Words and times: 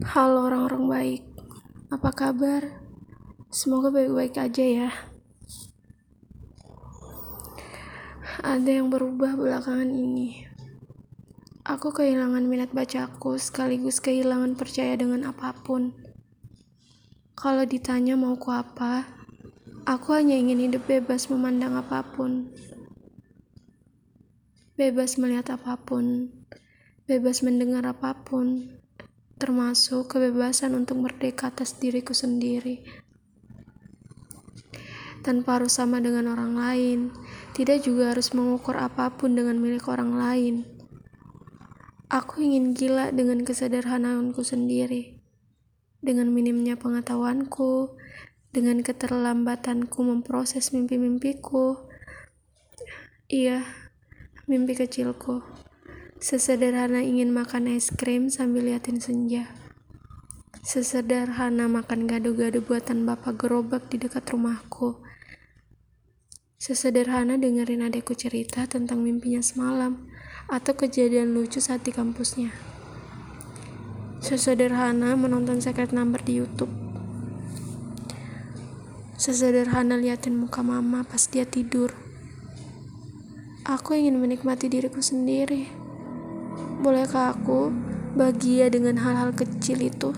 Halo 0.00 0.48
orang-orang 0.48 0.84
baik, 0.88 1.22
apa 1.92 2.08
kabar? 2.16 2.80
Semoga 3.52 3.92
baik-baik 3.92 4.32
aja 4.40 4.64
ya. 4.64 4.90
Ada 8.40 8.80
yang 8.80 8.88
berubah 8.88 9.36
belakangan 9.36 9.92
ini. 9.92 10.48
Aku 11.68 11.92
kehilangan 11.92 12.48
minat 12.48 12.72
bacaku 12.72 13.36
sekaligus 13.36 14.00
kehilangan 14.00 14.56
percaya 14.56 14.96
dengan 14.96 15.28
apa 15.28 15.52
pun. 15.52 15.92
Kalau 17.36 17.68
ditanya 17.68 18.16
mauku 18.16 18.56
apa, 18.56 19.04
aku 19.84 20.16
hanya 20.16 20.32
ingin 20.32 20.64
hidup 20.64 20.88
bebas 20.88 21.28
memandang 21.28 21.76
apa 21.76 22.00
pun. 22.08 22.48
Bebas 24.80 25.20
melihat 25.20 25.60
apa 25.60 25.76
pun, 25.76 26.32
bebas 27.04 27.44
mendengar 27.44 27.84
apa 27.84 28.16
pun, 28.24 28.79
termasuk 29.40 30.12
kebebasan 30.12 30.76
untuk 30.76 31.00
merdeka 31.00 31.48
atas 31.48 31.80
diriku 31.80 32.12
sendiri. 32.12 32.84
Tanpa 35.24 35.56
harus 35.56 35.80
sama 35.80 36.04
dengan 36.04 36.28
orang 36.28 36.60
lain, 36.60 36.98
tidak 37.56 37.84
juga 37.84 38.12
harus 38.12 38.36
mengukur 38.36 38.76
apa 38.76 39.16
pun 39.16 39.32
dengan 39.32 39.56
milik 39.56 39.88
orang 39.88 40.12
lain. 40.16 40.54
Aku 42.12 42.44
ingin 42.44 42.76
gila 42.76 43.16
dengan 43.16 43.40
kesederhanaanku 43.40 44.44
sendiri, 44.44 45.16
dengan 46.04 46.28
minimnya 46.28 46.76
pengetahuanku, 46.76 47.96
dengan 48.50 48.82
keterlambatanku 48.84 50.00
memproses 50.04 50.74
mimpi-mimpiku. 50.74 51.80
Iya, 53.30 53.62
mimpi 54.50 54.74
kecilku. 54.74 55.69
Sesederhana 56.20 57.00
ingin 57.00 57.32
makan 57.32 57.64
es 57.64 57.88
krim 57.88 58.28
sambil 58.28 58.68
liatin 58.68 59.00
senja. 59.00 59.48
Sesederhana 60.60 61.64
makan 61.64 62.04
gado-gado 62.04 62.60
buatan 62.60 63.08
bapak 63.08 63.40
gerobak 63.40 63.88
di 63.88 63.96
dekat 63.96 64.28
rumahku. 64.28 65.00
Sesederhana 66.60 67.40
dengerin 67.40 67.88
adekku 67.88 68.12
cerita 68.12 68.68
tentang 68.68 69.00
mimpinya 69.00 69.40
semalam 69.40 70.12
atau 70.52 70.76
kejadian 70.76 71.32
lucu 71.32 71.56
saat 71.56 71.88
di 71.88 71.92
kampusnya. 71.96 72.52
Sesederhana 74.20 75.16
menonton 75.16 75.64
Secret 75.64 75.96
Number 75.96 76.20
di 76.20 76.36
YouTube. 76.36 76.68
Sesederhana 79.16 79.96
liatin 79.96 80.36
muka 80.36 80.60
mama 80.60 81.00
pas 81.00 81.24
dia 81.32 81.48
tidur. 81.48 81.96
Aku 83.64 83.96
ingin 83.96 84.20
menikmati 84.20 84.68
diriku 84.68 85.00
sendiri. 85.00 85.88
Bolehkah 86.80 87.36
aku 87.36 87.68
bahagia 88.16 88.72
dengan 88.72 88.96
hal-hal 89.04 89.36
kecil 89.36 89.84
itu? 89.84 90.16